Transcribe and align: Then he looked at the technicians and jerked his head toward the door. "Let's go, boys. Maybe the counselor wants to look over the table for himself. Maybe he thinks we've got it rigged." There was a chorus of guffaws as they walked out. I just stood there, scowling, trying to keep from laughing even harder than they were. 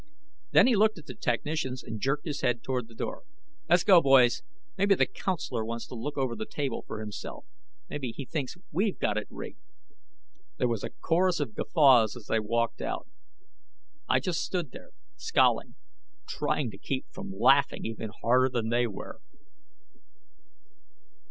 Then 0.49 0.65
he 0.65 0.75
looked 0.75 0.97
at 0.97 1.05
the 1.05 1.13
technicians 1.13 1.83
and 1.83 1.99
jerked 2.01 2.25
his 2.25 2.41
head 2.41 2.63
toward 2.63 2.87
the 2.87 2.95
door. 2.95 3.21
"Let's 3.69 3.83
go, 3.83 4.01
boys. 4.01 4.41
Maybe 4.75 4.95
the 4.95 5.05
counselor 5.05 5.63
wants 5.63 5.85
to 5.85 5.93
look 5.93 6.17
over 6.17 6.35
the 6.35 6.47
table 6.47 6.83
for 6.87 6.99
himself. 6.99 7.45
Maybe 7.87 8.11
he 8.11 8.25
thinks 8.25 8.57
we've 8.71 8.97
got 8.97 9.17
it 9.19 9.27
rigged." 9.29 9.61
There 10.57 10.67
was 10.67 10.83
a 10.83 10.89
chorus 10.89 11.39
of 11.39 11.53
guffaws 11.53 12.15
as 12.15 12.25
they 12.25 12.39
walked 12.39 12.81
out. 12.81 13.07
I 14.09 14.19
just 14.19 14.41
stood 14.41 14.71
there, 14.71 14.89
scowling, 15.17 15.75
trying 16.27 16.71
to 16.71 16.79
keep 16.79 17.05
from 17.11 17.31
laughing 17.37 17.85
even 17.85 18.09
harder 18.23 18.49
than 18.49 18.69
they 18.69 18.87
were. 18.87 19.19